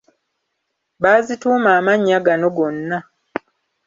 Baazituuma 1.01 1.69
amannya 1.79 2.17
gano 2.25 2.47
gonna. 2.57 2.97